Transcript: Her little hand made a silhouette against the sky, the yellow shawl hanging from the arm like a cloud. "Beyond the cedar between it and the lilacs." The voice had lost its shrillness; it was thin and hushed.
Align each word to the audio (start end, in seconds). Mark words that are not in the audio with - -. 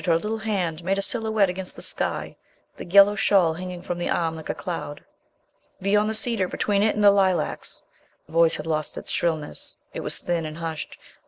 Her 0.03 0.17
little 0.17 0.39
hand 0.39 0.83
made 0.83 0.97
a 0.97 1.01
silhouette 1.03 1.47
against 1.47 1.75
the 1.75 1.83
sky, 1.83 2.35
the 2.75 2.85
yellow 2.85 3.13
shawl 3.13 3.53
hanging 3.53 3.83
from 3.83 3.99
the 3.99 4.09
arm 4.09 4.35
like 4.35 4.49
a 4.49 4.55
cloud. 4.55 5.03
"Beyond 5.79 6.09
the 6.09 6.15
cedar 6.15 6.47
between 6.47 6.81
it 6.81 6.95
and 6.95 7.03
the 7.03 7.11
lilacs." 7.11 7.83
The 8.25 8.31
voice 8.31 8.55
had 8.55 8.65
lost 8.65 8.97
its 8.97 9.11
shrillness; 9.11 9.77
it 9.93 9.99
was 9.99 10.17
thin 10.17 10.43
and 10.47 10.57
hushed. 10.57 10.97